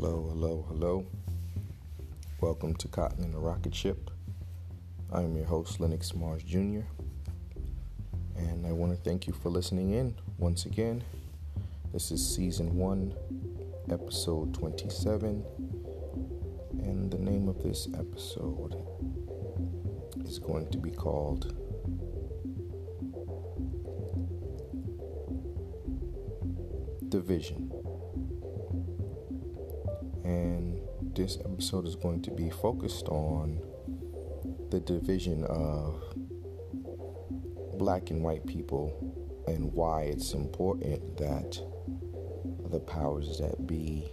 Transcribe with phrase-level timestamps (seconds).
[0.00, 1.06] Hello, hello, hello.
[2.40, 4.12] Welcome to Cotton and the Rocket Ship.
[5.12, 6.82] I am your host, Lennox Mars Jr.
[8.36, 11.02] And I want to thank you for listening in once again.
[11.92, 13.12] This is season one,
[13.90, 15.44] episode 27.
[16.74, 18.76] And the name of this episode
[20.24, 21.56] is going to be called
[27.08, 27.67] Division.
[30.28, 30.78] And
[31.14, 33.62] this episode is going to be focused on
[34.68, 36.02] the division of
[37.78, 38.92] black and white people
[39.48, 41.58] and why it's important that
[42.70, 44.12] the powers that be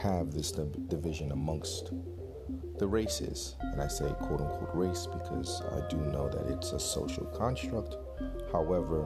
[0.00, 1.90] have this division amongst
[2.78, 3.56] the races.
[3.72, 7.96] And I say quote unquote race because I do know that it's a social construct.
[8.52, 9.04] However,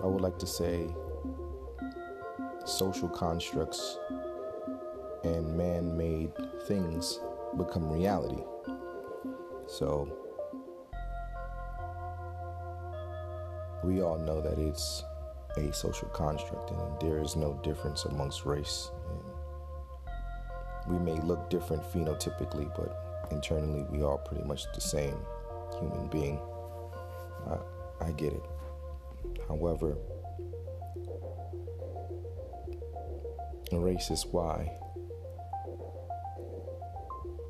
[0.00, 0.86] I would like to say
[2.64, 3.98] social constructs
[5.24, 6.32] and man made
[6.66, 7.20] things
[7.56, 8.42] become reality.
[9.66, 10.10] So,
[13.84, 15.04] we all know that it's
[15.56, 18.90] a social construct and there is no difference amongst race.
[20.86, 25.16] And we may look different phenotypically, but internally we are pretty much the same
[25.78, 26.40] human being.
[27.48, 28.44] I, I get it.
[29.48, 29.96] However,
[33.78, 34.70] race is why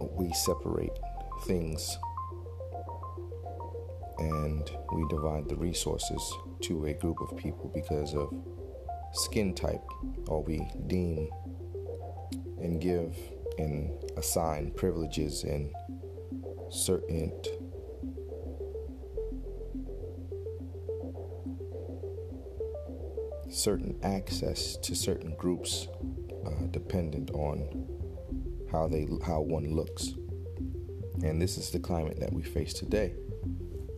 [0.00, 0.98] we separate
[1.44, 1.98] things
[4.18, 6.22] and we divide the resources
[6.60, 8.32] to a group of people because of
[9.12, 9.82] skin type,
[10.28, 11.28] or we deem
[12.60, 13.16] and give
[13.58, 15.72] and assign privileges and
[16.70, 17.32] certain
[23.62, 25.86] certain access to certain groups
[26.44, 27.86] uh, dependent on
[28.72, 30.14] how they how one looks.
[31.22, 33.14] And this is the climate that we face today.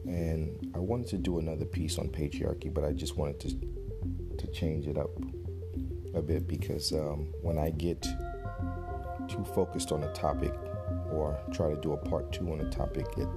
[0.04, 3.50] And I wanted to do another piece on patriarchy but I just wanted to
[4.36, 5.10] to change it up
[6.14, 8.02] a bit because um, when I get
[9.28, 10.52] too focused on a topic
[11.10, 13.28] or try to do a part two on a topic it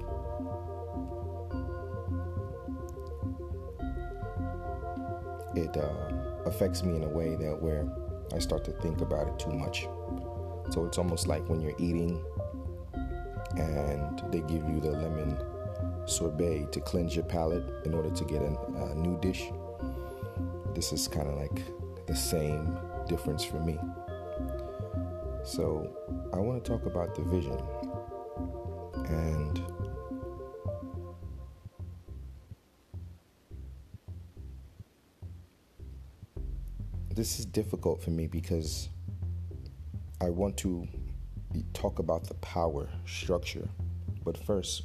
[5.56, 6.17] it uh,
[6.48, 7.88] affects me in a way that where
[8.34, 9.88] I start to think about it too much.
[10.72, 12.24] So it's almost like when you're eating
[13.56, 15.38] and they give you the lemon
[16.06, 18.58] sorbet to cleanse your palate in order to get a,
[18.92, 19.46] a new dish.
[20.74, 21.62] This is kind of like
[22.06, 22.78] the same
[23.08, 23.78] difference for me.
[25.44, 25.90] So
[26.34, 27.58] I want to talk about the vision
[29.06, 29.62] and
[37.18, 38.90] this is difficult for me because
[40.22, 40.88] I want to
[41.74, 43.68] talk about the power structure.
[44.24, 44.84] But first,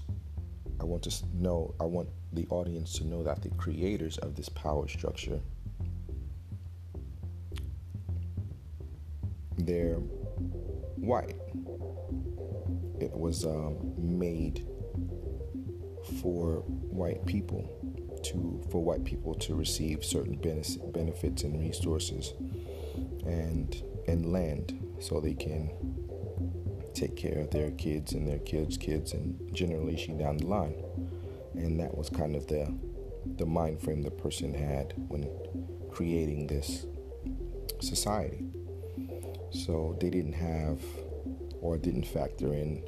[0.81, 4.49] I want to know, I want the audience to know that the creators of this
[4.49, 5.41] power structure,
[9.59, 9.97] they're
[10.97, 11.37] white.
[12.99, 14.67] It was um, made
[16.23, 17.82] for white people
[18.25, 20.37] to for white people to receive certain
[20.93, 22.35] benefits and resources
[23.25, 25.71] and and land so they can
[26.95, 30.75] take care of their kids and their kids kids and generation down the line.
[31.55, 32.73] And that was kind of the
[33.37, 35.29] the mind frame the person had when
[35.91, 36.87] creating this
[37.81, 38.45] society.
[39.51, 40.81] So they didn't have
[41.61, 42.83] or didn't factor in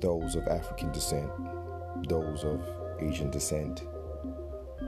[0.00, 1.30] those of African descent
[2.08, 2.60] those of
[3.00, 3.84] Asian descent,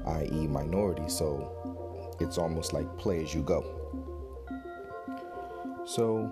[0.06, 1.08] i.e., minority.
[1.08, 3.64] So it's almost like play as you go.
[5.84, 6.30] So,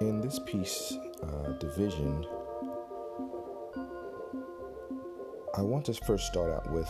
[0.00, 2.26] in this piece, uh, division,
[5.54, 6.88] I want to first start out with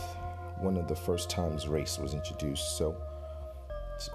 [0.59, 2.77] one of the first times race was introduced.
[2.77, 2.95] So,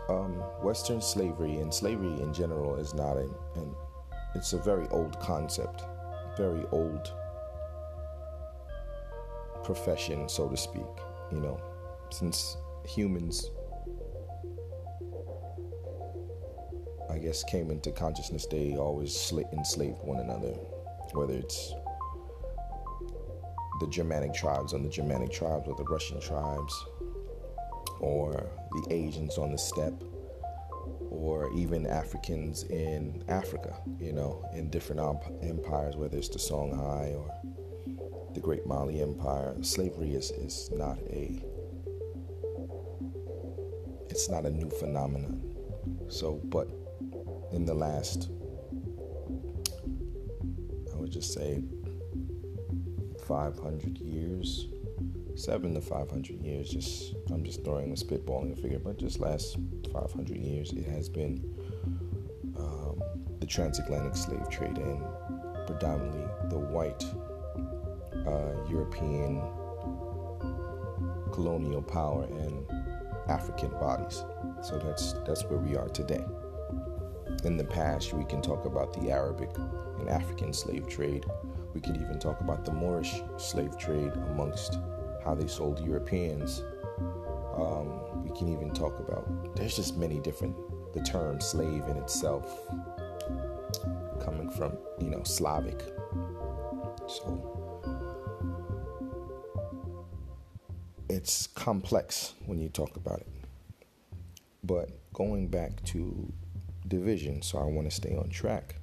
[0.09, 3.75] um, Western slavery and slavery in general is not an, an
[4.35, 5.83] it's a very old concept,
[6.37, 7.13] very old
[9.65, 10.83] profession, so to speak.
[11.33, 11.61] You know,
[12.11, 12.57] since
[12.87, 13.51] humans,
[17.11, 20.53] I guess, came into consciousness, they always enslaved one another,
[21.13, 21.75] whether it's
[23.81, 26.85] the Germanic tribes on the Germanic tribes or the Russian tribes
[28.01, 30.03] or the Asians on the steppe
[31.11, 35.01] or even Africans in Africa, you know, in different
[35.43, 37.31] empires, whether it's the Songhai or
[38.35, 41.43] the Great Mali Empire, slavery is, is not a
[44.11, 45.43] it's not a new phenomenon.
[46.09, 46.69] So, but
[47.53, 48.29] in the last,
[50.93, 51.63] I would just say,
[53.27, 54.69] 500 years,
[55.35, 56.71] seven to 500 years.
[56.71, 59.57] Just I'm just throwing a spitballing a figure, but just last
[59.93, 61.43] 500 years, it has been
[62.57, 63.01] um,
[63.41, 65.03] the transatlantic slave trade and
[65.67, 67.05] predominantly the white
[68.27, 69.43] uh, European
[71.33, 72.65] colonial power and
[73.29, 74.25] African bodies.
[74.63, 76.25] So that's that's where we are today.
[77.45, 79.51] In the past, we can talk about the Arabic
[79.99, 81.27] and African slave trade.
[81.75, 84.79] We could even talk about the Moorish slave trade amongst
[85.25, 86.63] how they sold Europeans.
[87.57, 90.57] Um, we can even talk about, there's just many different,
[90.93, 92.69] the term slave in itself
[94.25, 95.83] coming from, you know, Slavic.
[97.07, 97.54] So
[101.25, 103.27] it's complex when you talk about it.
[104.63, 106.31] But going back to
[106.87, 108.75] division, so I want to stay on track,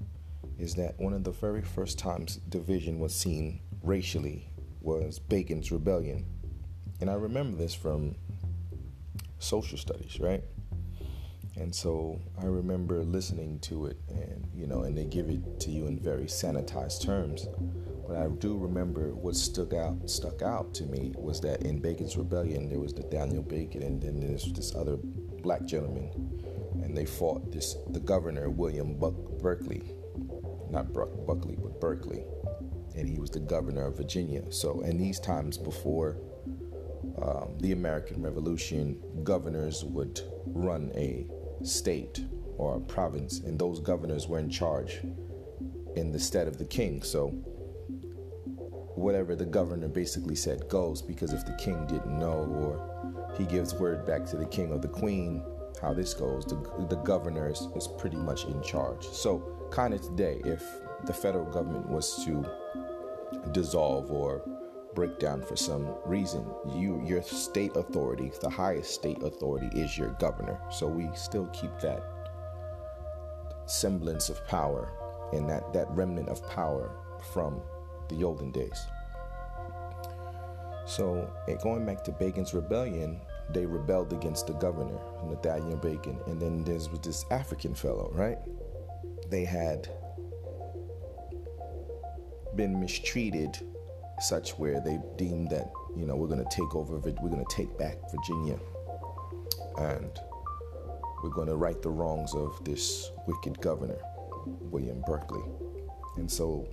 [0.58, 4.50] is that one of the very first times division was seen racially
[4.82, 6.26] was Bacon's Rebellion.
[7.00, 8.16] And I remember this from
[9.38, 10.44] social studies, right?
[11.58, 15.70] And so I remember listening to it and you know, and they give it to
[15.70, 17.46] you in very sanitized terms.
[18.12, 22.18] But I do remember what stuck out stuck out to me was that in Bacon's
[22.18, 24.98] Rebellion there was the Daniel Bacon and then there's this other
[25.42, 26.10] black gentleman
[26.84, 29.94] and they fought this the governor William Buck, Berkeley,
[30.69, 32.25] not Buck, Buckley but Berkeley
[32.98, 34.44] and he was the governor of Virginia.
[34.52, 36.18] So, in these times before
[37.22, 41.28] um, the American Revolution, governors would run a
[41.63, 42.25] state
[42.58, 45.00] or a province, and those governors were in charge
[45.96, 47.02] in the stead of the king.
[47.02, 47.34] So,
[49.01, 53.74] whatever the governor basically said goes, because if the king didn't know or he gives
[53.74, 55.44] word back to the king or the queen
[55.81, 59.03] how this goes, the, the governor is, is pretty much in charge.
[59.07, 60.63] So, kind of today, if
[61.06, 62.45] the federal government was to
[63.51, 64.44] dissolve or
[64.94, 66.45] break down for some reason.
[66.75, 70.59] You your state authority, the highest state authority is your governor.
[70.69, 72.03] So we still keep that
[73.65, 74.92] semblance of power
[75.33, 76.92] and that, that remnant of power
[77.33, 77.62] from
[78.12, 78.86] the olden days.
[80.86, 81.31] So
[81.63, 83.22] going back to Bacon's rebellion,
[83.54, 88.38] they rebelled against the governor, Nathaniel Bacon, and then there was this African fellow, right?
[89.30, 89.90] They had
[92.56, 93.58] been mistreated
[94.19, 97.56] such where they deemed that you know we're going to take over we're going to
[97.56, 98.60] take back virginia
[99.78, 100.19] and
[101.24, 103.98] we're going to right the wrongs of this wicked governor
[104.69, 105.42] william berkeley
[106.18, 106.68] and so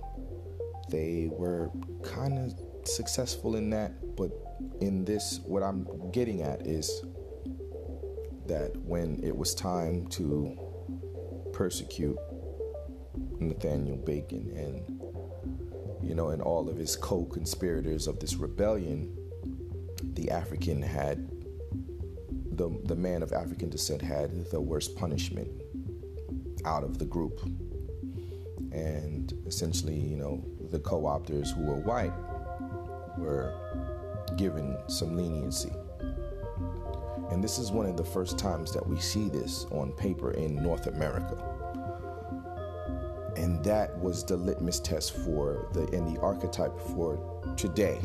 [0.89, 1.69] they were
[2.03, 2.53] kind of
[2.87, 4.31] successful in that but
[4.81, 7.03] in this what i'm getting at is
[8.47, 10.57] that when it was time to
[11.53, 12.17] persecute
[13.39, 14.99] nathaniel bacon and
[16.01, 19.15] you know, and all of his co conspirators of this rebellion,
[20.13, 21.29] the African had,
[22.51, 25.49] the, the man of African descent had the worst punishment
[26.65, 27.39] out of the group.
[28.71, 32.13] And essentially, you know, the co opters who were white
[33.17, 33.53] were
[34.37, 35.71] given some leniency.
[37.31, 40.55] And this is one of the first times that we see this on paper in
[40.55, 41.49] North America
[43.39, 47.17] and that was the litmus test for the and the archetype for
[47.55, 47.99] today.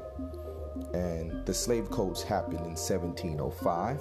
[0.94, 4.00] And the slave codes happened in 1705.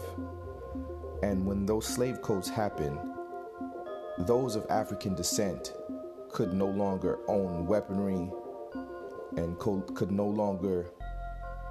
[1.24, 3.00] And when those slave codes happened,
[4.20, 5.74] those of African descent
[6.30, 8.30] could no longer own weaponry
[9.38, 10.88] and could no longer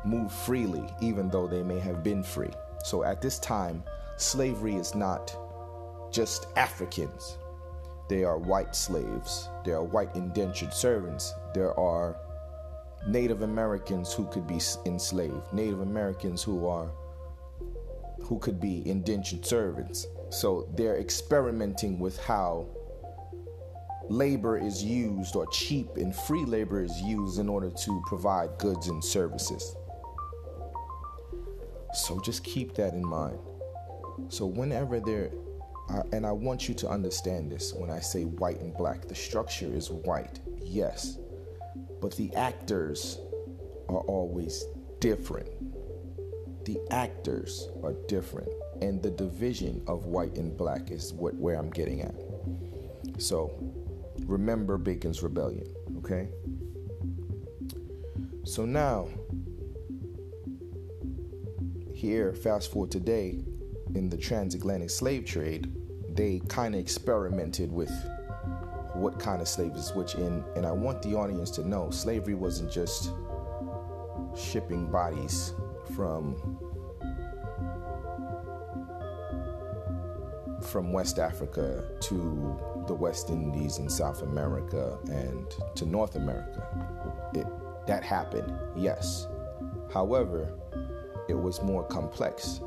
[0.05, 2.51] move freely, even though they may have been free.
[2.85, 3.83] So at this time,
[4.17, 5.37] slavery is not
[6.11, 7.39] just Africans.
[8.09, 9.49] They are white slaves.
[9.65, 11.33] There are white indentured servants.
[11.55, 12.17] There are
[13.07, 15.53] Native Americans who could be enslaved.
[15.53, 16.91] Native Americans who are
[18.23, 20.07] who could be indentured servants.
[20.31, 22.67] So they're experimenting with how
[24.11, 28.89] labor is used or cheap and free labor is used in order to provide goods
[28.89, 29.77] and services.
[31.95, 33.39] So just keep that in mind.
[34.29, 35.31] So whenever there
[35.89, 39.15] uh, and I want you to understand this when I say white and black, the
[39.15, 41.19] structure is white, yes,
[42.01, 43.19] but the actors
[43.89, 44.65] are always
[45.01, 45.49] different.
[46.65, 48.51] The actors are different,
[48.81, 52.15] and the division of white and black is what where I'm getting at.
[53.19, 53.51] So,
[54.31, 55.67] remember Bacon's rebellion,
[55.99, 56.29] okay?
[58.45, 59.09] So now,
[61.93, 63.43] here, fast forward today,
[63.95, 65.75] in the transatlantic slave trade,
[66.15, 67.91] they kind of experimented with
[68.95, 72.71] what kind of slavery which in and I want the audience to know slavery wasn't
[72.71, 73.13] just
[74.37, 75.55] shipping bodies
[75.95, 76.37] from
[80.61, 82.61] from West Africa to
[82.91, 86.67] the West Indies and South America and to North America.
[87.33, 87.47] It,
[87.87, 89.29] that happened, yes.
[89.95, 90.59] However,
[91.29, 92.61] it was more complex.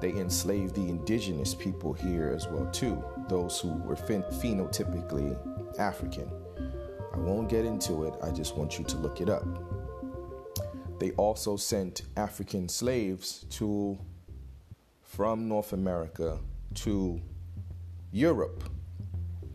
[0.00, 5.36] They enslaved the indigenous people here as well too, those who were phen- phenotypically
[5.78, 6.30] African.
[7.12, 9.44] I won't get into it, I just want you to look it up.
[10.98, 13.98] They also sent African slaves to
[15.02, 16.38] from North America
[16.76, 17.20] to
[18.10, 18.64] Europe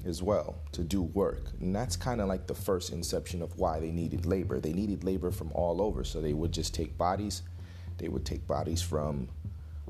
[0.05, 1.51] as well to do work.
[1.59, 4.59] And that's kind of like the first inception of why they needed labor.
[4.59, 7.41] They needed labor from all over, so they would just take bodies.
[7.97, 9.29] They would take bodies from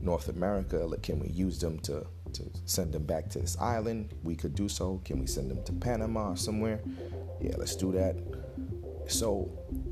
[0.01, 0.77] North America.
[0.77, 4.13] Like, can we use them to to send them back to this island?
[4.23, 5.01] We could do so.
[5.05, 6.81] Can we send them to Panama or somewhere?
[7.41, 8.15] Yeah, let's do that.
[9.07, 9.49] So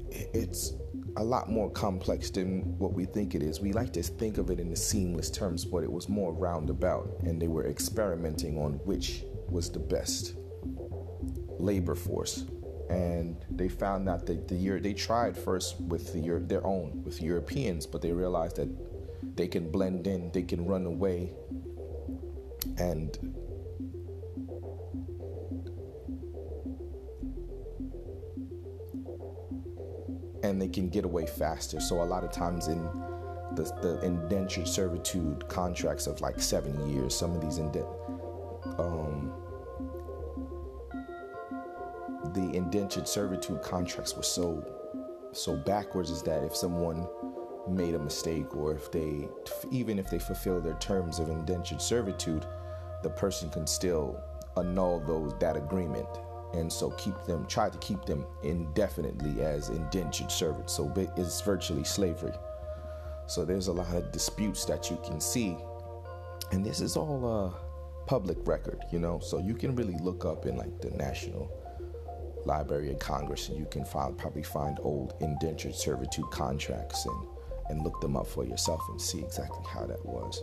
[0.10, 0.74] it's
[1.18, 3.60] a lot more complex than what we think it is.
[3.62, 7.10] We like to think of it in the seamless terms, but it was more roundabout,
[7.22, 10.34] and they were experimenting on which was the best
[11.60, 12.46] labor force.
[12.90, 17.86] And they found that the year they tried first with the, their own with Europeans,
[17.86, 18.70] but they realized that
[19.36, 21.34] they can blend in, they can run away,
[22.78, 23.18] and
[30.44, 31.80] and they can get away faster.
[31.80, 32.84] So a lot of times in
[33.56, 37.88] the, the indentured servitude contracts of like seven years, some of these indent,
[38.78, 39.32] um,
[42.34, 44.64] the indentured servitude contracts were so
[45.32, 47.08] so backwards is that if someone
[47.68, 49.28] made a mistake or if they
[49.72, 52.46] even if they fulfill their terms of indentured servitude
[53.04, 54.20] the person can still
[54.58, 56.08] annul those that agreement.
[56.54, 60.74] And so keep them try to keep them indefinitely as indentured servants.
[60.74, 62.34] So it's virtually slavery.
[63.28, 65.58] So there's a lot of disputes that you can see.
[66.52, 69.20] And this is all a public record you know?
[69.20, 71.52] So you can really look up in like the national
[72.46, 77.28] library of congress and you can find, probably find old indentured servitude contracts and
[77.70, 80.42] and look them up for yourself and see exactly how that was.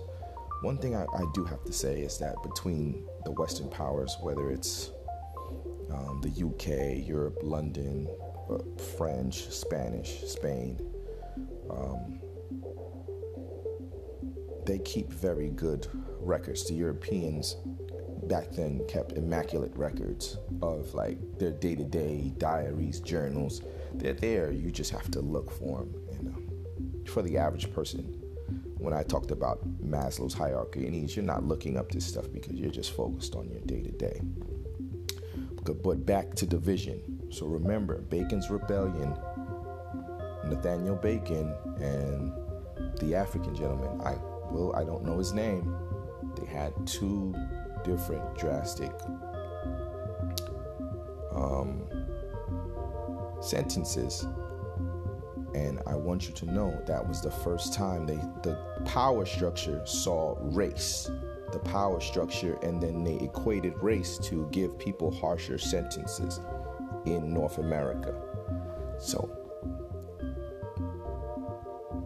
[0.62, 4.50] One thing I, I do have to say is that between the Western powers, whether
[4.50, 4.90] it's
[5.90, 8.08] um, the UK, Europe, London,
[8.50, 8.58] uh,
[8.96, 10.80] French, Spanish, Spain,
[11.70, 12.20] um,
[14.66, 15.86] they keep very good
[16.20, 16.66] records.
[16.68, 17.56] The Europeans
[18.28, 23.62] back then kept immaculate records of like their day to day diaries, journals.
[23.94, 24.50] They're there.
[24.50, 28.20] You just have to look for them for the average person
[28.80, 32.54] when I talked about Maslow's hierarchy of needs, you're not looking up this stuff because
[32.54, 34.20] you're just focused on your day to day.
[35.62, 37.30] But back to division.
[37.30, 39.14] So remember, Bacon's rebellion,
[40.46, 42.32] Nathaniel Bacon and
[42.98, 44.00] the African gentleman.
[44.00, 44.16] I
[44.50, 45.76] well, I don't know his name.
[46.36, 47.34] They had two
[47.84, 48.92] different drastic
[51.32, 51.88] um,
[53.40, 54.26] sentences
[55.54, 59.84] and I want you to know that was the first time they the power structure
[59.84, 61.10] saw race,
[61.52, 66.40] the power structure, and then they equated race to give people harsher sentences.
[67.06, 68.14] in North America.
[68.98, 69.28] So,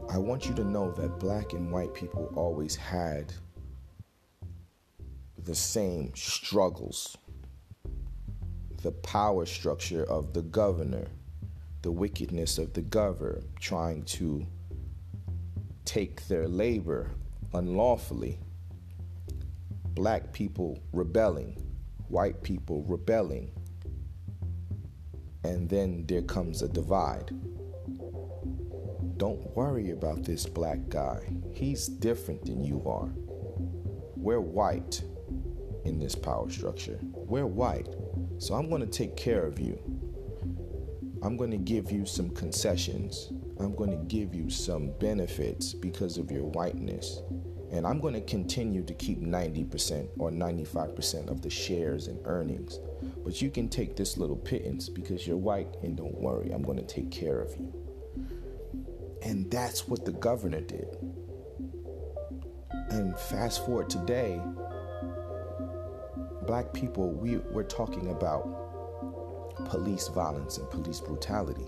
[0.08, 3.32] I want you to know that black and white people always had
[5.44, 7.16] the same struggles.
[8.82, 11.06] The power structure of the governor,
[11.82, 14.46] the wickedness of the governor trying to
[15.84, 17.10] take their labor
[17.52, 18.38] unlawfully,
[19.94, 21.56] black people rebelling,
[22.08, 23.52] white people rebelling,
[25.44, 27.30] and then there comes a divide.
[29.18, 31.20] Don't worry about this black guy.
[31.52, 33.10] He's different than you are.
[34.16, 35.02] We're white
[35.84, 36.98] in this power structure.
[37.02, 37.88] We're white.
[38.38, 39.78] So I'm going to take care of you.
[41.22, 43.32] I'm going to give you some concessions.
[43.58, 47.22] I'm going to give you some benefits because of your whiteness.
[47.70, 52.78] And I'm going to continue to keep 90% or 95% of the shares and earnings.
[53.24, 56.78] But you can take this little pittance because you're white, and don't worry, I'm going
[56.78, 57.72] to take care of you.
[59.22, 60.96] And that's what the governor did.
[62.90, 64.40] And fast forward today,
[66.46, 71.66] black people, we, we're talking about police violence and police brutality.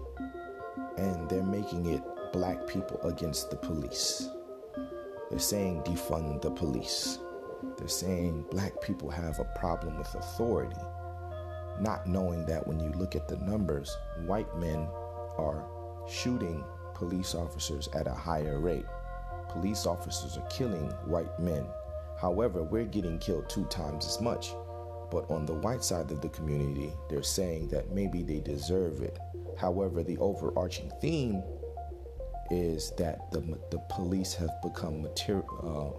[0.97, 2.03] And they're making it
[2.33, 4.29] black people against the police.
[5.31, 7.19] They're saying defund the police.
[7.79, 10.81] They're saying black people have a problem with authority,
[11.81, 14.89] not knowing that when you look at the numbers, white men
[15.39, 15.65] are
[16.09, 16.65] shooting
[16.95, 18.87] police officers at a higher rate.
[19.49, 21.67] Police officers are killing white men.
[22.21, 24.55] However, we're getting killed two times as much.
[25.11, 29.19] But on the white side of the community, they're saying that maybe they deserve it.
[29.59, 31.43] However, the overarching theme
[32.51, 35.09] is that the, the police have become
[35.63, 35.91] uh,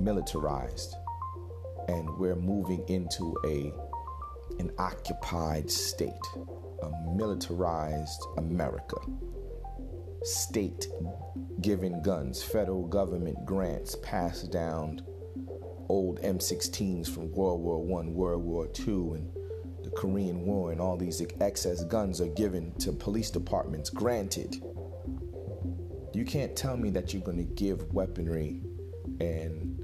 [0.00, 0.94] militarized
[1.88, 3.72] and we're moving into a
[4.58, 6.12] an occupied state,
[6.82, 8.96] a militarized America
[10.24, 10.86] state
[11.60, 15.02] giving guns, federal government grants passed down
[15.92, 19.30] old M16s from World War One, World War Two, and
[19.84, 23.90] the Korean War, and all these excess guns are given to police departments.
[23.90, 24.56] Granted,
[26.14, 28.62] you can't tell me that you're going to give weaponry
[29.20, 29.78] and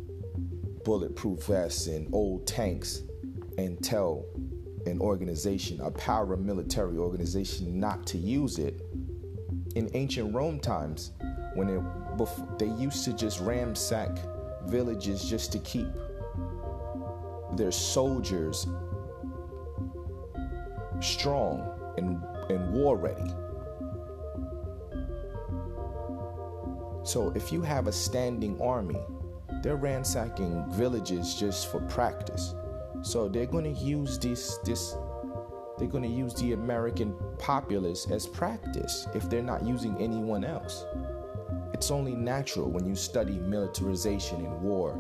[0.83, 3.03] bulletproof vests and old tanks
[3.59, 4.25] and tell
[4.87, 8.81] an organization, a paramilitary organization, not to use it
[9.75, 11.12] in ancient Rome times,
[11.55, 14.16] when it, they used to just ransack
[14.68, 15.88] villages just to keep
[17.57, 18.66] their soldiers
[21.00, 23.33] strong and, and war ready.
[27.04, 29.00] So if you have a standing army,
[29.62, 32.54] they're ransacking villages just for practice.
[33.02, 34.94] So they're going to use this this
[35.78, 40.85] they're going to use the American populace as practice if they're not using anyone else.
[41.79, 44.99] It's only natural when you study militarization and war.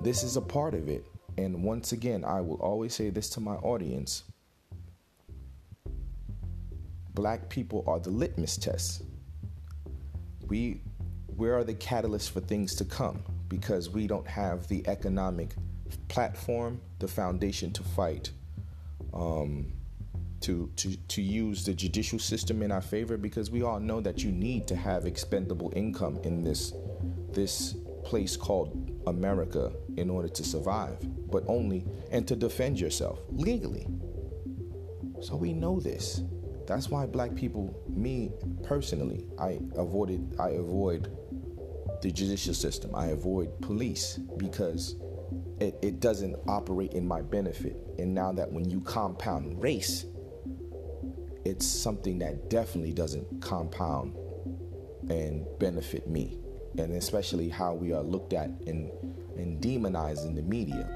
[0.00, 1.04] This is a part of it.
[1.36, 4.24] And once again, I will always say this to my audience
[7.12, 9.02] Black people are the litmus test.
[10.46, 10.80] We,
[11.36, 15.50] we are the catalyst for things to come because we don't have the economic
[16.08, 18.30] platform, the foundation to fight
[19.12, 19.70] um,
[20.42, 24.22] to, to, to use the judicial system in our favor because we all know that
[24.22, 26.72] you need to have expendable income in this,
[27.32, 30.98] this place called America in order to survive,
[31.30, 33.86] but only and to defend yourself legally.
[35.20, 36.22] So we know this.
[36.66, 41.16] That's why black people, me personally, I avoided I avoid
[42.02, 42.94] the judicial system.
[42.94, 44.96] I avoid police because
[45.60, 47.76] it, it doesn't operate in my benefit.
[47.98, 50.06] And now that when you compound race,
[51.44, 54.16] it's something that definitely doesn't compound
[55.08, 56.38] and benefit me.
[56.78, 58.90] And especially how we are looked at and,
[59.36, 60.88] and demonized in the media.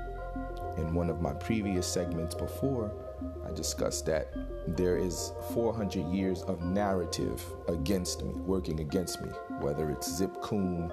[0.78, 2.92] In one of my previous segments before,
[3.46, 4.32] I discussed that
[4.76, 9.28] there is 400 years of narrative against me, working against me,
[9.60, 10.92] whether it's Zip Coon,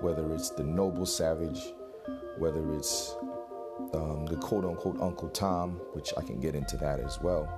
[0.00, 1.72] whether it's the Noble Savage,
[2.38, 3.16] whether it's
[3.92, 7.48] um, the quote unquote Uncle Tom, which I can get into that as well.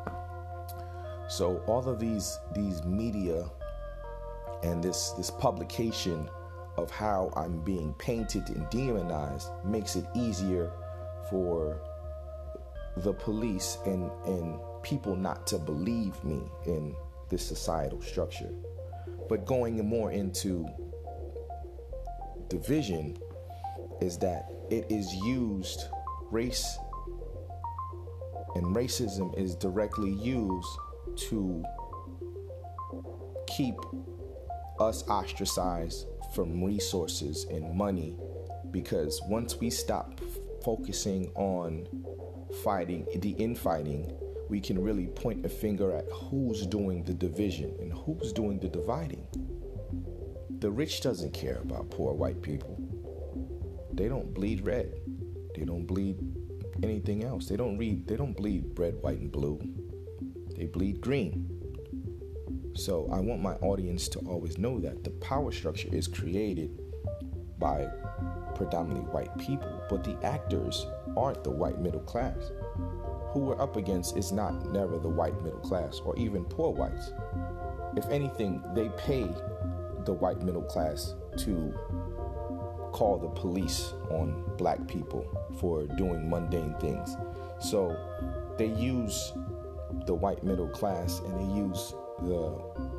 [1.28, 3.50] So all of these these media
[4.62, 6.28] and this this publication
[6.76, 10.70] of how I'm being painted and demonized makes it easier
[11.30, 11.80] for
[12.98, 16.94] the police and, and people not to believe me in
[17.28, 18.50] this societal structure.
[19.28, 20.66] But going more into
[22.48, 23.16] division
[24.00, 25.80] is that it is used,
[26.30, 26.78] race
[28.54, 30.68] And racism is directly used
[31.16, 31.64] to
[33.46, 33.74] keep
[34.80, 38.16] us ostracized from resources and money
[38.70, 40.20] because once we stop
[40.64, 41.86] focusing on
[42.62, 44.12] fighting the infighting
[44.48, 48.68] we can really point a finger at who's doing the division and who's doing the
[48.68, 49.26] dividing.
[50.60, 52.78] The rich doesn't care about poor white people.
[53.92, 54.94] They don't bleed red.
[55.56, 56.18] They don't bleed
[56.82, 57.48] anything else.
[57.48, 59.58] They don't read they don't bleed red white and blue
[60.56, 61.56] they bleed green
[62.76, 66.78] so I want my audience to always know that the power structure is created
[67.58, 67.88] by
[68.54, 72.36] predominantly white people, but the actors aren't the white middle class.
[73.30, 77.12] Who we're up against is not never the white middle class or even poor whites.
[77.96, 79.26] If anything, they pay
[80.04, 81.74] the white middle class to
[82.92, 85.26] call the police on black people
[85.58, 87.16] for doing mundane things.
[87.58, 87.96] So
[88.58, 89.32] they use
[90.06, 92.96] the white middle class and they use the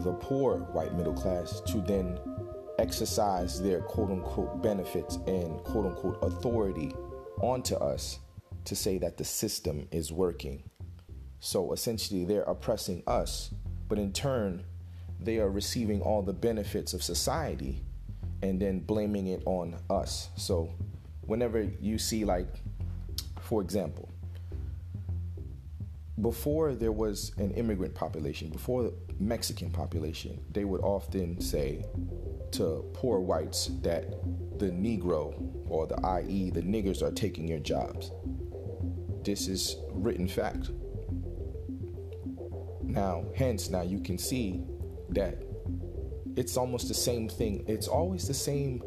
[0.00, 2.18] the poor white middle class to then
[2.78, 6.94] exercise their quote unquote benefits and quote unquote authority
[7.40, 8.18] onto us
[8.64, 10.62] to say that the system is working.
[11.40, 13.50] So essentially, they're oppressing us,
[13.88, 14.64] but in turn,
[15.20, 17.82] they are receiving all the benefits of society
[18.42, 20.28] and then blaming it on us.
[20.36, 20.72] So,
[21.22, 22.61] whenever you see, like,
[23.52, 24.08] for example,
[26.22, 31.84] before there was an immigrant population, before the Mexican population, they would often say
[32.52, 34.08] to poor whites that
[34.58, 35.34] the Negro
[35.68, 38.10] or the IE, the niggers are taking your jobs.
[39.22, 40.70] This is written fact.
[42.82, 44.62] Now, hence, now you can see
[45.10, 45.42] that
[46.36, 47.66] it's almost the same thing.
[47.68, 48.82] It's always the same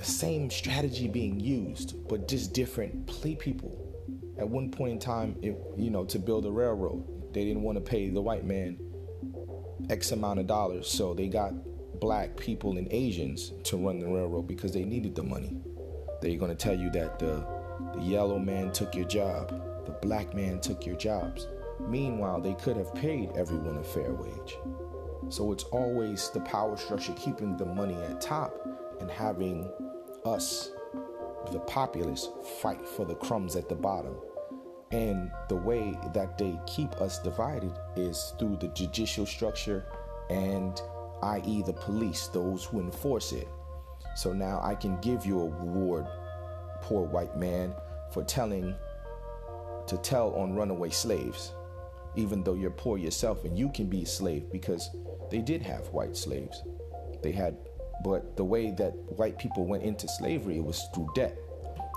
[0.00, 3.90] the same strategy being used, but just different play people
[4.40, 7.76] at one point in time, it, you know, to build a railroad, they didn't want
[7.76, 8.78] to pay the white man
[9.90, 11.52] X amount of dollars, so they got
[12.00, 15.60] black people and Asians to run the railroad because they needed the money.
[16.22, 17.44] They're going to tell you that the,
[17.94, 19.50] the yellow man took your job,
[19.84, 21.46] the black man took your jobs.
[21.78, 24.56] Meanwhile, they could have paid everyone a fair wage.
[25.28, 28.54] So it's always the power structure keeping the money at top
[29.00, 29.70] and having
[30.24, 30.70] us,
[31.52, 32.28] the populace,
[32.60, 34.16] fight for the crumbs at the bottom
[34.92, 39.84] and the way that they keep us divided is through the judicial structure
[40.30, 40.82] and,
[41.22, 43.48] i.e., the police, those who enforce it.
[44.16, 46.06] So now I can give you a reward,
[46.82, 47.72] poor white man,
[48.12, 48.74] for telling
[49.86, 51.52] to tell on runaway slaves,
[52.16, 54.90] even though you're poor yourself and you can be a slave because
[55.30, 56.62] they did have white slaves.
[57.22, 57.56] They had,
[58.02, 61.36] but the way that white people went into slavery it was through debt.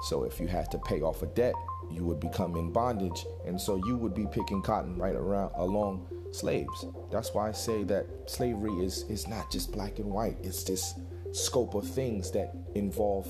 [0.04, 1.54] So if you had to pay off a debt,
[1.92, 6.08] you would become in bondage, and so you would be picking cotton right around along
[6.32, 6.86] slaves.
[7.12, 10.38] That's why I say that slavery is is not just black and white.
[10.42, 10.96] It's this
[11.32, 13.28] scope of things that involve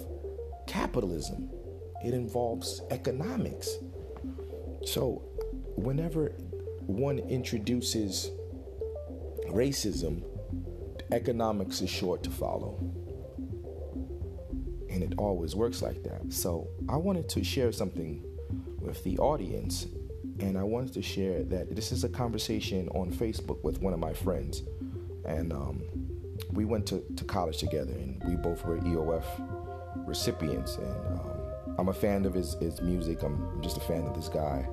[0.67, 1.49] capitalism.
[2.03, 3.77] It involves economics.
[4.85, 5.21] So
[5.75, 6.29] whenever
[6.85, 8.29] one introduces
[9.47, 10.23] racism,
[11.13, 12.77] economics is sure to follow.
[14.89, 16.33] And it always works like that.
[16.33, 18.23] So I wanted to share something
[18.79, 19.87] with the audience,
[20.39, 23.99] and I wanted to share that this is a conversation on Facebook with one of
[23.99, 24.63] my friends,
[25.25, 25.83] and um,
[26.51, 29.23] we went to, to college together, and we both were EOF
[30.05, 31.31] recipients, and um,
[31.79, 33.23] I'm a fan of his, his music.
[33.23, 34.67] I'm just a fan of this guy,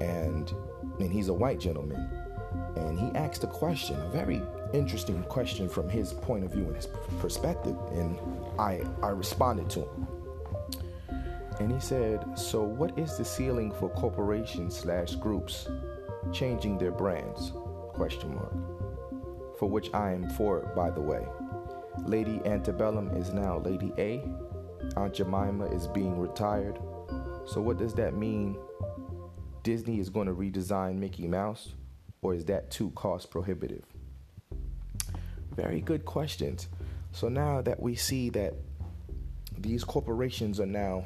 [0.00, 0.52] and
[1.00, 2.08] and he's a white gentleman,
[2.76, 4.40] and he asked a question, a very
[4.72, 6.88] interesting question from his point of view and his
[7.20, 8.18] perspective, and
[8.58, 10.08] I I responded to him.
[11.60, 15.68] And he said, So what is the ceiling for corporations slash groups
[16.32, 17.52] changing their brands?
[17.92, 18.52] Question mark.
[19.58, 21.26] For which I am for by the way.
[22.04, 24.24] Lady Antebellum is now Lady A.
[24.96, 26.78] Aunt Jemima is being retired.
[27.46, 28.56] So what does that mean?
[29.62, 31.74] Disney is going to redesign Mickey Mouse?
[32.22, 33.84] Or is that too cost prohibitive?
[35.54, 36.68] Very good questions.
[37.12, 38.54] So now that we see that
[39.58, 41.04] these corporations are now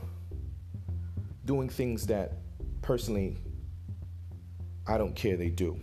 [1.45, 2.33] doing things that
[2.83, 3.37] personally
[4.87, 5.79] I don't care they do.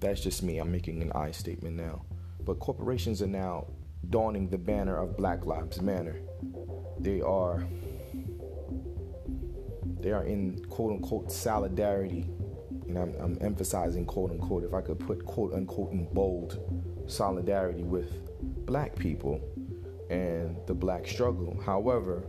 [0.00, 0.58] That's just me.
[0.58, 2.02] I'm making an I statement now.
[2.44, 3.66] But corporations are now
[4.08, 6.20] donning the banner of Black Lives Matter.
[6.98, 7.64] They are
[10.00, 12.26] they are in quote unquote solidarity,
[12.86, 14.64] and I'm, I'm emphasizing quote unquote.
[14.64, 16.58] If I could put quote unquote in bold
[17.10, 18.10] solidarity with
[18.66, 19.40] black people,
[20.10, 21.60] and the black struggle.
[21.64, 22.24] However,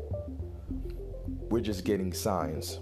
[1.50, 2.80] we're just getting signs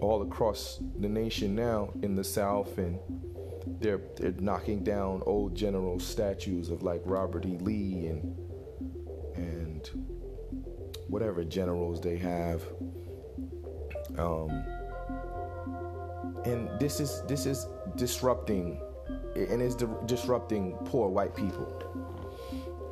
[0.00, 2.98] all across the nation now in the South, and
[3.80, 7.58] they're they're knocking down old general statues of like Robert E.
[7.60, 8.36] Lee and
[9.36, 9.90] and
[11.08, 12.62] whatever generals they have.
[14.18, 14.50] Um,
[16.44, 17.66] and this is this is
[17.96, 18.80] disrupting,
[19.34, 21.66] and it's di- disrupting poor white people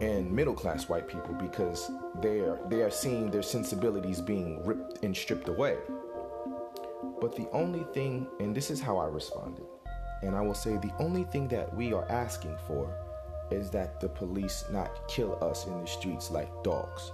[0.02, 5.02] and middle class white people because they are they are seeing their sensibilities being ripped
[5.05, 5.76] and stripped away.
[7.20, 9.64] But the only thing, and this is how I responded,
[10.22, 12.92] and I will say the only thing that we are asking for
[13.52, 17.12] is that the police not kill us in the streets like dogs.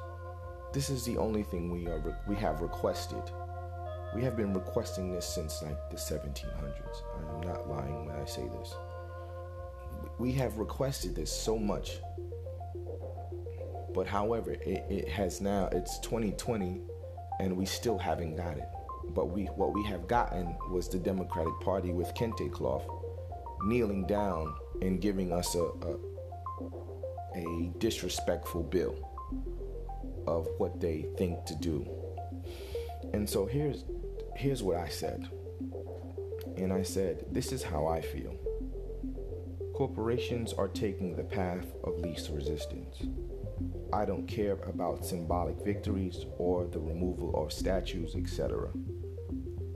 [0.72, 3.22] This is the only thing we are we have requested.
[4.14, 7.02] We have been requesting this since like the 1700s.
[7.16, 8.74] I am not lying when I say this.
[10.18, 11.98] We have requested this so much.
[13.94, 16.80] But however, it, it has now it's 2020
[17.40, 18.68] and we still haven't got it.
[19.14, 22.86] But we what we have gotten was the Democratic Party with Kente cloth
[23.64, 25.96] kneeling down and giving us a, a
[27.34, 28.94] a disrespectful bill
[30.26, 31.86] of what they think to do.
[33.12, 33.84] And so here's
[34.36, 35.28] here's what I said.
[36.56, 38.34] And I said, this is how I feel.
[39.78, 43.00] Corporations are taking the path of least resistance.
[43.92, 48.70] I don't care about symbolic victories or the removal of statues, etc.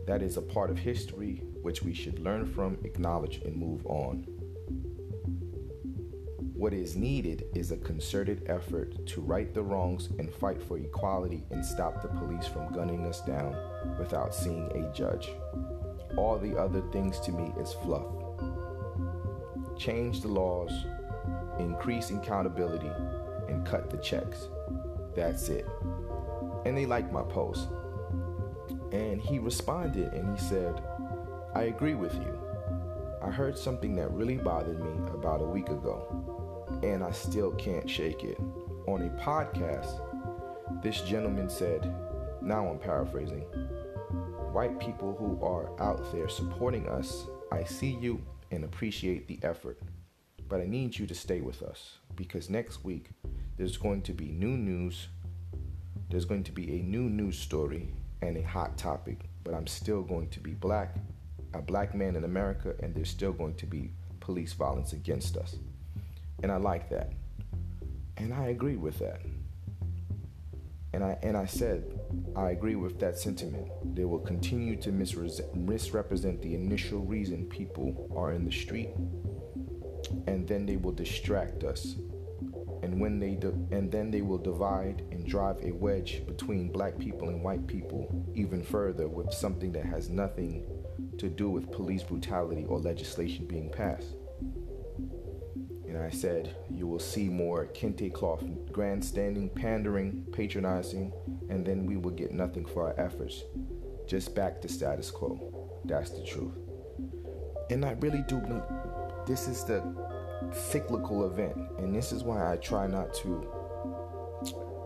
[0.08, 4.24] That is a part of history which we should learn from, acknowledge, and move on.
[6.52, 11.44] What is needed is a concerted effort to right the wrongs and fight for equality
[11.52, 13.54] and stop the police from gunning us down
[14.00, 15.28] without seeing a judge.
[16.16, 18.21] All the other things to me is fluff.
[19.83, 20.71] Change the laws,
[21.59, 22.92] increase accountability,
[23.49, 24.47] and cut the checks.
[25.16, 25.66] That's it.
[26.64, 27.66] And they liked my post.
[28.92, 30.81] And he responded and he said,
[31.57, 32.38] I agree with you.
[33.21, 37.90] I heard something that really bothered me about a week ago and I still can't
[37.90, 38.38] shake it.
[38.87, 40.01] On a podcast,
[40.81, 41.92] this gentleman said,
[42.40, 43.40] now I'm paraphrasing,
[44.53, 48.21] white people who are out there supporting us, I see you
[48.52, 49.80] and appreciate the effort,
[50.48, 53.08] but I need you to stay with us because next week
[53.56, 55.08] there's going to be new news,
[56.10, 60.02] there's going to be a new news story and a hot topic, but I'm still
[60.02, 60.96] going to be black,
[61.54, 65.56] a black man in America, and there's still going to be police violence against us.
[66.42, 67.12] And I like that.
[68.18, 69.22] And I agree with that.
[70.94, 71.98] And I and I said
[72.37, 73.68] I agree with that sentiment.
[73.94, 78.90] They will continue to misrepresent the initial reason people are in the street,
[80.26, 81.96] and then they will distract us.
[82.83, 86.98] And when they do, and then they will divide and drive a wedge between black
[86.98, 90.66] people and white people even further with something that has nothing
[91.18, 94.16] to do with police brutality or legislation being passed.
[96.02, 101.12] I said, You will see more kente cloth grandstanding, pandering, patronizing,
[101.48, 103.42] and then we will get nothing for our efforts.
[104.06, 105.80] Just back to status quo.
[105.84, 106.54] That's the truth.
[107.70, 108.62] And I really do believe
[109.26, 109.82] this is the
[110.52, 111.56] cyclical event.
[111.78, 113.48] And this is why I try not to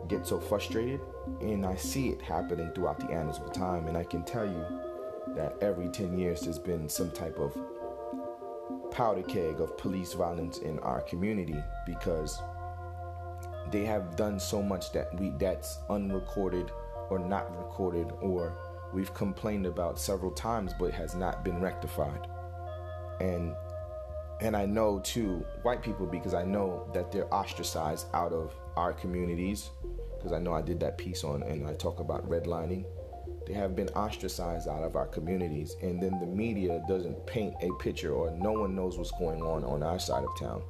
[0.08, 1.00] get so frustrated.
[1.40, 3.88] And I see it happening throughout the annals of time.
[3.88, 4.64] And I can tell you
[5.34, 7.56] that every 10 years there's been some type of
[8.96, 12.40] powder keg of police violence in our community because
[13.70, 16.70] they have done so much that we that's unrecorded
[17.10, 18.56] or not recorded or
[18.94, 22.26] we've complained about several times but has not been rectified.
[23.20, 23.54] And
[24.40, 28.94] and I know too white people because I know that they're ostracized out of our
[28.94, 29.68] communities
[30.16, 32.86] because I know I did that piece on and I talk about redlining
[33.46, 37.70] they have been ostracized out of our communities, and then the media doesn't paint a
[37.82, 40.62] picture, or no one knows what's going on on our side of town.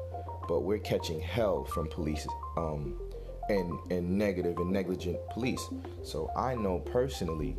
[0.47, 3.01] But we're catching hell from police um,
[3.49, 5.65] and and negative and negligent police.
[6.03, 7.57] So I know personally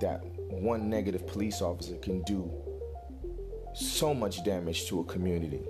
[0.00, 2.50] that one negative police officer can do
[3.74, 5.62] so much damage to a community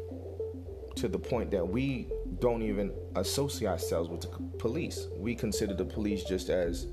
[0.97, 5.09] to the point that we don't even associate ourselves with the police.
[5.16, 6.87] We consider the police just as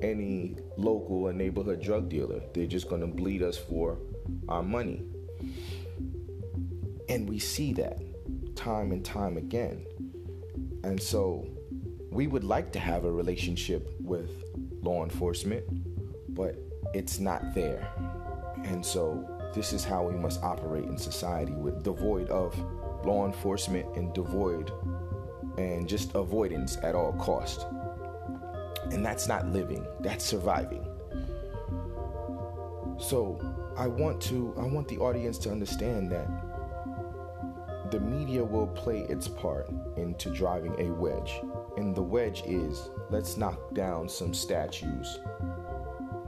[0.00, 2.40] any local or neighborhood drug dealer.
[2.54, 3.98] They're just going to bleed us for
[4.48, 5.04] our money.
[7.08, 8.00] And we see that
[8.56, 9.86] time and time again.
[10.84, 11.46] And so
[12.10, 14.30] we would like to have a relationship with
[14.82, 15.64] law enforcement,
[16.34, 16.56] but
[16.94, 17.88] it's not there.
[18.64, 22.56] And so this is how we must operate in society with devoid of
[23.04, 24.72] law enforcement and devoid
[25.58, 27.66] and just avoidance at all cost.
[28.92, 30.86] And that's not living, that's surviving.
[32.98, 33.38] So
[33.76, 36.28] I want to I want the audience to understand that
[37.90, 41.40] the media will play its part into driving a wedge.
[41.76, 45.18] And the wedge is let's knock down some statues.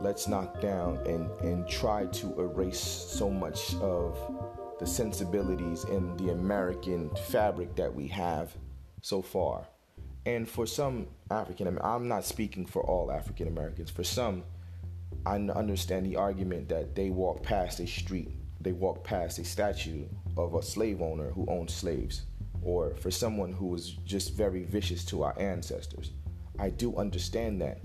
[0.01, 4.16] Let's knock down and, and try to erase so much of
[4.79, 8.55] the sensibilities in the American fabric that we have
[9.03, 9.66] so far.
[10.29, 13.88] And for some African, I'm not speaking for all African Americans.
[13.88, 14.45] For some,
[15.25, 20.05] I understand the argument that they walk past a street, they walk past a statue
[20.37, 22.27] of a slave owner who owned slaves,
[22.61, 26.12] or for someone who was just very vicious to our ancestors.
[26.59, 27.81] I do understand that.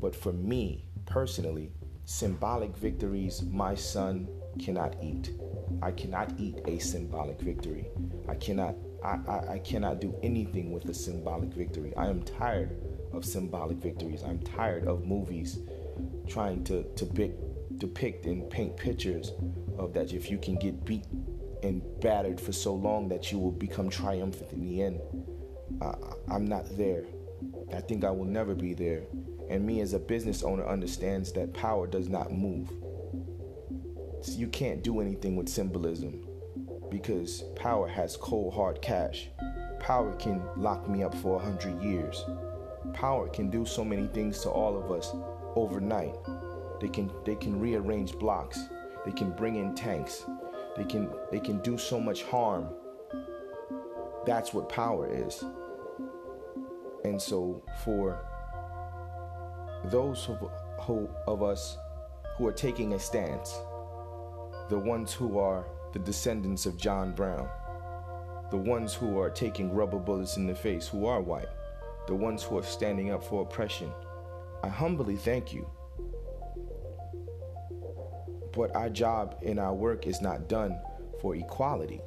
[0.00, 1.72] But for me, personally,
[2.04, 4.28] symbolic victories my son
[4.60, 5.32] cannot eat.
[5.82, 7.88] I cannot eat a symbolic victory.
[8.28, 11.92] I cannot I, I, I, cannot do anything with a symbolic victory.
[11.96, 12.76] I am tired
[13.12, 14.22] of symbolic victories.
[14.24, 15.58] I'm tired of movies
[16.26, 17.04] trying to, to
[17.76, 19.32] depict, and paint pictures
[19.78, 21.04] of that if you can get beat
[21.62, 25.00] and battered for so long that you will become triumphant in the end.
[25.80, 25.94] I,
[26.28, 27.04] I'm not there.
[27.72, 29.02] I think I will never be there.
[29.48, 32.70] And me as a business owner understands that power does not move.
[34.22, 36.27] So you can't do anything with symbolism
[36.90, 39.28] because power has cold hard cash.
[39.80, 42.24] Power can lock me up for a hundred years.
[42.92, 45.14] Power can do so many things to all of us
[45.54, 46.14] overnight.
[46.80, 48.58] They can they can rearrange blocks.
[49.04, 50.24] They can bring in tanks.
[50.76, 52.68] They can they can do so much harm.
[54.26, 55.44] That's what power is.
[57.04, 58.24] And so for
[59.86, 61.78] those of, who, of us
[62.36, 63.58] who are taking a stance,
[64.68, 67.48] the ones who are the descendants of John Brown,
[68.50, 71.48] the ones who are taking rubber bullets in the face, who are white,
[72.06, 73.90] the ones who are standing up for oppression,
[74.62, 75.68] I humbly thank you.
[78.52, 80.78] But our job and our work is not done
[81.20, 82.00] for equality.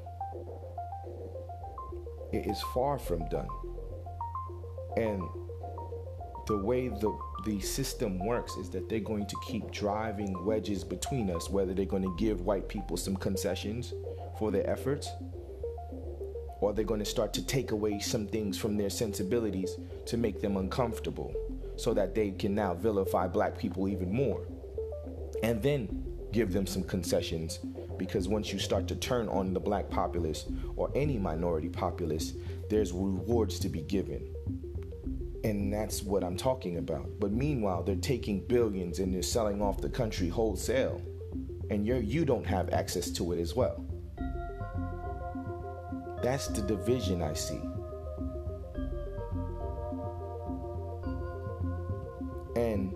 [2.31, 3.47] It is far from done.
[4.97, 5.21] And
[6.47, 11.29] the way the the system works is that they're going to keep driving wedges between
[11.29, 13.93] us, whether they're going to give white people some concessions
[14.37, 15.09] for their efforts,
[16.59, 20.41] or they're going to start to take away some things from their sensibilities to make
[20.41, 21.33] them uncomfortable
[21.75, 24.45] so that they can now vilify black people even more.
[25.41, 27.59] And then give them some concessions
[27.97, 32.33] because once you start to turn on the black populace or any minority populace,
[32.69, 34.33] there's rewards to be given.
[35.43, 37.09] And that's what I'm talking about.
[37.19, 41.01] But meanwhile, they're taking billions and they're selling off the country wholesale.
[41.69, 43.83] And you you don't have access to it as well.
[46.21, 47.61] That's the division I see.
[52.55, 52.93] And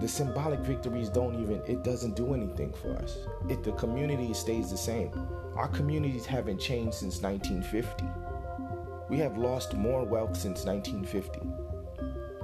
[0.00, 3.16] the symbolic victories don't even it doesn't do anything for us.
[3.48, 5.10] If the community stays the same.
[5.56, 8.04] Our communities haven't changed since 1950.
[9.08, 11.40] We have lost more wealth since 1950.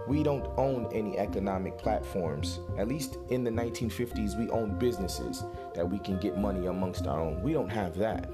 [0.06, 2.60] We don't own any economic platforms.
[2.78, 5.42] At least in the 1950s, we owned businesses
[5.74, 7.42] that we can get money amongst our own.
[7.42, 8.30] We don't have that.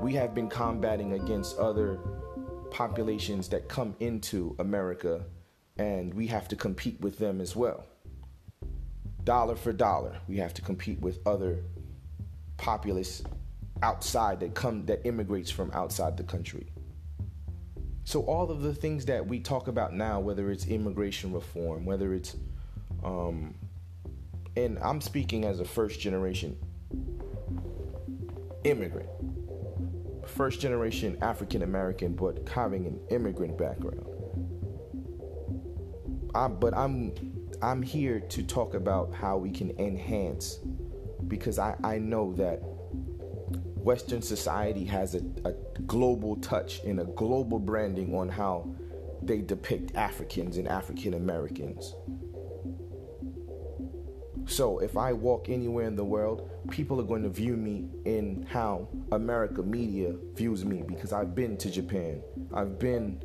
[0.00, 1.98] We have been combating against other
[2.70, 5.24] populations that come into America
[5.78, 7.86] and we have to compete with them as well.
[9.24, 11.62] Dollar for dollar, we have to compete with other
[12.56, 13.22] populace
[13.82, 16.66] outside that come that immigrates from outside the country.
[18.04, 22.12] So all of the things that we talk about now, whether it's immigration reform, whether
[22.12, 22.36] it's,
[23.02, 23.54] um,
[24.56, 26.56] and I'm speaking as a first generation
[28.62, 29.08] immigrant,
[30.26, 34.06] first generation African American, but having an immigrant background.
[36.34, 37.14] I, but I'm
[37.62, 40.58] I'm here to talk about how we can enhance
[41.28, 42.62] because I, I know that
[43.84, 48.66] Western society has a, a global touch and a global branding on how
[49.22, 51.94] they depict Africans and African Americans.
[54.46, 58.46] So if I walk anywhere in the world, people are going to view me in
[58.48, 62.22] how America media views me because I've been to Japan,
[62.54, 63.22] I've been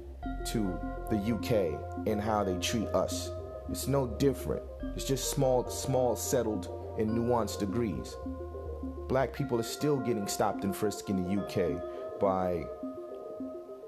[0.48, 0.78] to
[1.10, 3.32] the UK and how they treat us.
[3.70, 4.64] It's no different.
[4.98, 8.18] It's just small, small, settled, and nuanced degrees
[9.10, 12.64] black people are still getting stopped and frisked in the UK by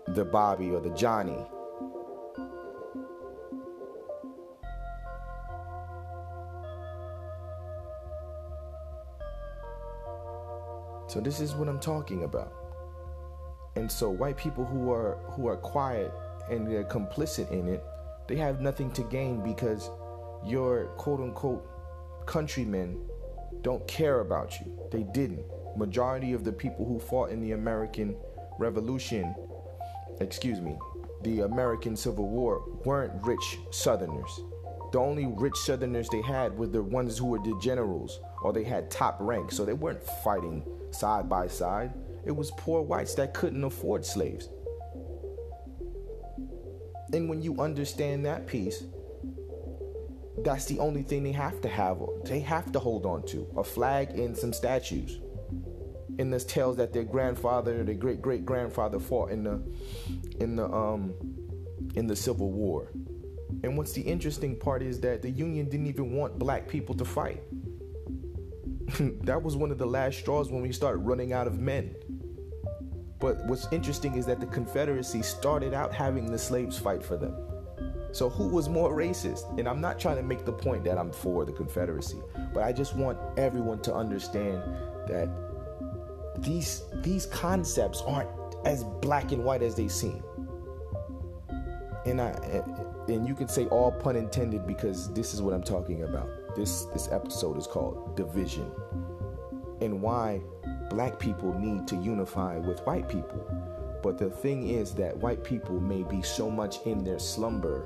[0.07, 1.45] the Bobby or the Johnny.
[11.07, 12.53] So, this is what I'm talking about.
[13.75, 16.11] And so white people who are who are quiet
[16.49, 17.83] and they're complicit in it,
[18.27, 19.89] they have nothing to gain because
[20.43, 21.65] your quote unquote
[22.25, 23.10] countrymen
[23.61, 24.77] don't care about you.
[24.91, 25.45] They didn't.
[25.77, 28.15] Majority of the people who fought in the American
[28.59, 29.35] Revolution,
[30.19, 30.77] excuse me,
[31.23, 34.41] the American Civil War weren't rich Southerners.
[34.91, 38.63] The only rich Southerners they had were the ones who were the generals or they
[38.63, 41.93] had top rank, so they weren't fighting side by side.
[42.25, 44.49] It was poor whites that couldn't afford slaves.
[47.13, 48.83] And when you understand that piece,
[50.43, 52.01] that's the only thing they have to have.
[52.25, 55.19] They have to hold on to a flag and some statues.
[56.19, 59.61] And this tales that their grandfather, their great great grandfather fought in the
[60.39, 61.13] in the um
[61.95, 62.91] in the Civil War.
[63.63, 67.05] And what's the interesting part is that the Union didn't even want black people to
[67.05, 67.43] fight.
[69.23, 71.95] that was one of the last straws when we started running out of men.
[73.19, 77.35] But what's interesting is that the Confederacy started out having the slaves fight for them.
[78.11, 79.57] So who was more racist?
[79.57, 82.21] And I'm not trying to make the point that I'm for the Confederacy,
[82.53, 84.61] but I just want everyone to understand
[85.07, 85.29] that
[86.37, 88.29] these these concepts aren't
[88.65, 90.23] as black and white as they seem.
[92.05, 92.31] And I
[93.07, 96.29] and you can say all pun intended because this is what I'm talking about.
[96.55, 98.71] This this episode is called division
[99.81, 100.41] and why
[100.89, 103.70] black people need to unify with white people.
[104.01, 107.85] But the thing is that white people may be so much in their slumber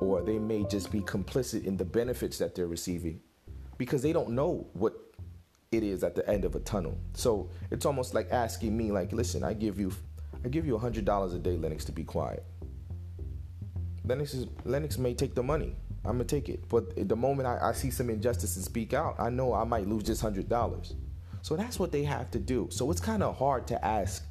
[0.00, 3.20] or they may just be complicit in the benefits that they're receiving
[3.78, 4.94] because they don't know what
[5.70, 6.98] it is at the end of a tunnel.
[7.14, 9.92] So it's almost like asking me like, "Listen, I give you
[10.44, 12.44] I give you $100 a day Lennox to be quiet."
[14.04, 15.76] Lennox is Lennox may take the money.
[16.04, 16.68] I'm gonna take it.
[16.68, 19.86] But the moment I, I see some injustice and speak out, I know I might
[19.86, 20.94] lose this hundred dollars.
[21.42, 22.68] So that's what they have to do.
[22.70, 24.24] So it's kind of hard to ask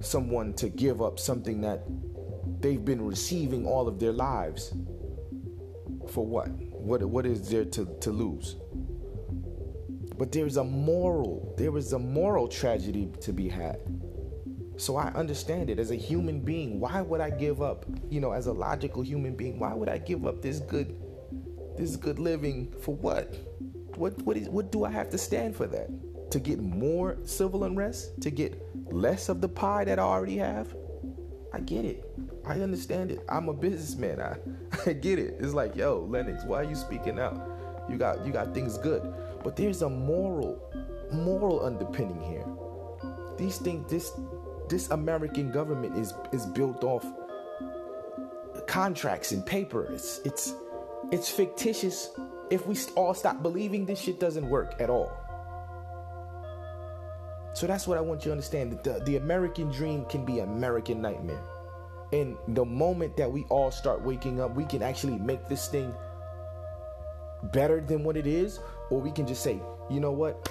[0.00, 1.84] someone to give up something that
[2.60, 4.74] they've been receiving all of their lives.
[6.10, 6.48] For what?
[6.48, 8.56] What what is there to, to lose?
[10.16, 13.78] But there's a moral, there is a moral tragedy to be had.
[14.76, 16.80] So I understand it as a human being.
[16.80, 19.98] Why would I give up, you know, as a logical human being, why would I
[19.98, 20.96] give up this good
[21.76, 23.34] this good living for what?
[23.96, 25.88] What what is what do I have to stand for that?
[26.30, 28.20] To get more civil unrest?
[28.22, 28.60] To get
[28.92, 30.74] less of the pie that I already have?
[31.52, 32.04] I get it.
[32.44, 33.20] I understand it.
[33.28, 34.20] I'm a businessman.
[34.20, 34.36] I,
[34.86, 35.36] I get it.
[35.40, 37.40] It's like, yo, Lennox, why are you speaking out?
[37.88, 39.02] You got you got things good.
[39.42, 40.60] But there's a moral,
[41.12, 42.44] moral underpinning here.
[43.38, 44.12] These things, this
[44.68, 47.06] this American government is is built off
[48.66, 49.84] contracts and paper.
[49.92, 50.54] It's it's
[51.10, 52.10] it's fictitious.
[52.50, 55.10] If we all stop believing this shit doesn't work at all.
[57.58, 58.78] So that's what I want you to understand.
[58.84, 61.42] The, the American dream can be American nightmare.
[62.12, 65.92] And the moment that we all start waking up, we can actually make this thing
[67.52, 70.48] better than what it is, or we can just say, you know what?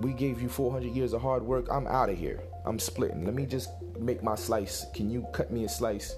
[0.00, 1.68] We gave you 400 years of hard work.
[1.70, 2.42] I'm out of here.
[2.66, 3.24] I'm splitting.
[3.24, 4.84] Let me just make my slice.
[4.92, 6.16] Can you cut me a slice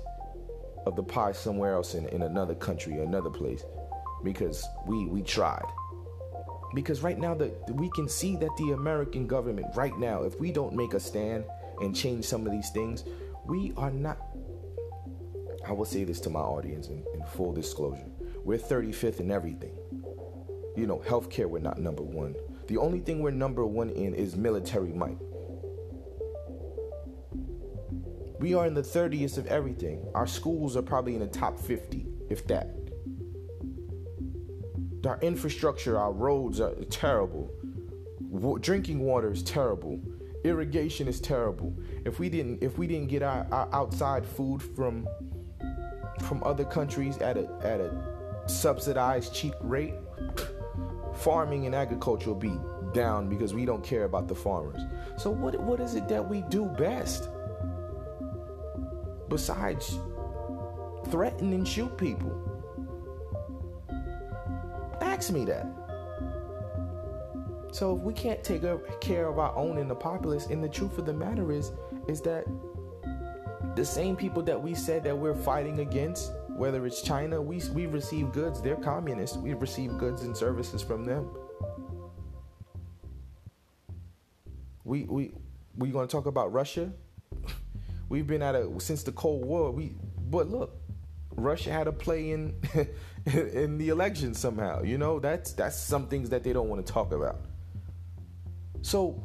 [0.84, 3.62] of the pie somewhere else in, in another country, another place?
[4.24, 5.62] Because we we tried.
[6.74, 10.52] Because right now that we can see that the American government right now, if we
[10.52, 11.44] don't make a stand
[11.80, 13.04] and change some of these things,
[13.46, 14.18] we are not
[15.68, 18.06] I will say this to my audience in, in full disclosure.
[18.42, 19.76] We're 35th in everything.
[20.76, 22.34] You know, healthcare, we're not number one.
[22.68, 25.18] The only thing we're number one in is military might.
[28.38, 30.06] We are in the 30th of everything.
[30.14, 32.77] Our schools are probably in the top 50, if that.
[35.06, 37.50] Our infrastructure, our roads are terrible.
[38.60, 40.00] drinking water is terrible.
[40.44, 41.74] Irrigation is terrible.
[42.04, 45.08] If we didn't, if we didn't get our, our outside food from
[46.22, 47.90] from other countries at a at a
[48.46, 49.94] subsidized cheap rate,
[51.14, 52.58] farming and agriculture will be
[52.92, 54.80] down because we don't care about the farmers.
[55.16, 57.28] So what what is it that we do best?
[59.28, 59.98] besides
[61.10, 62.47] threaten and shoot people?
[65.32, 65.66] Me that.
[67.72, 68.62] So if we can't take
[69.00, 71.72] care of our own and the populace, and the truth of the matter is,
[72.06, 72.44] is that
[73.74, 77.86] the same people that we said that we're fighting against, whether it's China, we we
[77.86, 78.62] receive goods.
[78.62, 79.36] They're communists.
[79.36, 81.28] We receive goods and services from them.
[84.84, 85.32] We we
[85.76, 86.92] we going to talk about Russia?
[88.08, 89.70] We've been at a since the Cold War.
[89.70, 89.94] We
[90.30, 90.76] but look,
[91.36, 92.54] Russia had a play in
[93.26, 94.82] in the election somehow.
[94.82, 97.40] You know, that's that's some things that they don't want to talk about.
[98.82, 99.22] So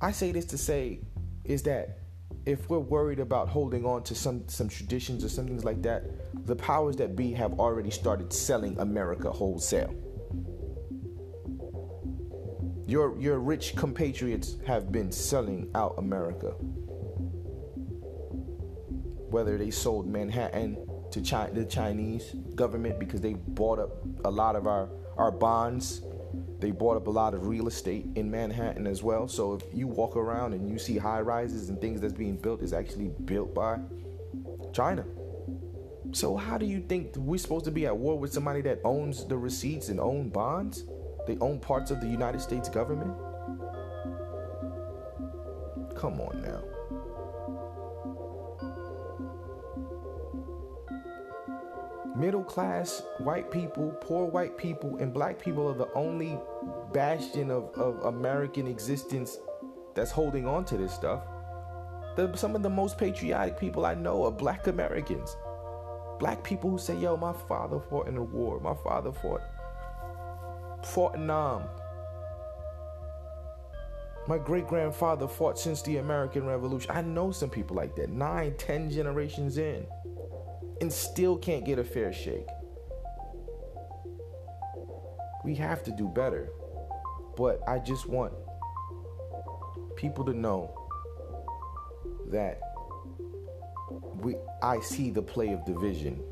[0.00, 1.00] I say this to say
[1.44, 1.98] is that
[2.46, 6.04] if we're worried about holding on to some some traditions or some things like that,
[6.46, 9.94] the powers that be have already started selling America wholesale.
[12.86, 16.50] Your your rich compatriots have been selling out America.
[19.30, 20.76] Whether they sold Manhattan
[21.14, 23.90] to the Chinese government because they bought up
[24.24, 26.02] a lot of our our bonds
[26.58, 29.28] they bought up a lot of real estate in Manhattan as well.
[29.28, 32.62] So if you walk around and you see high rises and things that's being built
[32.62, 33.78] is actually built by
[34.72, 35.04] China.
[36.12, 39.26] So how do you think we're supposed to be at war with somebody that owns
[39.26, 40.84] the receipts and own bonds?
[41.26, 43.14] They own parts of the United States government?
[45.96, 46.73] Come on now.
[52.14, 56.38] Middle class white people, poor white people, and black people are the only
[56.92, 59.38] bastion of, of American existence
[59.94, 61.22] that's holding on to this stuff.
[62.16, 65.36] The, some of the most patriotic people I know are black Americans.
[66.20, 68.60] Black people who say, yo, my father fought in the war.
[68.60, 69.42] My father fought,
[70.84, 71.64] fought in Nam.
[74.28, 76.92] My great grandfather fought since the American Revolution.
[76.92, 79.86] I know some people like that, nine, ten generations in
[80.80, 82.46] and still can't get a fair shake.
[85.44, 86.50] We have to do better.
[87.36, 88.32] But I just want
[89.96, 90.72] people to know
[92.30, 92.60] that
[94.20, 96.22] we I see the play of division.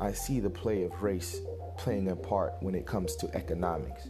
[0.00, 1.40] I see the play of race
[1.78, 4.08] playing a part when it comes to economics.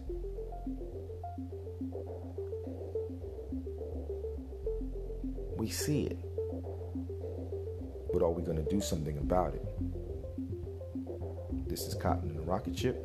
[5.57, 6.34] We see it
[8.15, 9.67] but are we going to do something about it?
[11.69, 12.97] This is Cotton and the Rocket Ship.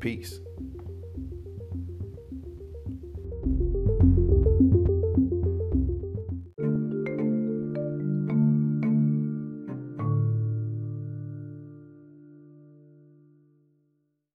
[0.00, 0.40] Peace.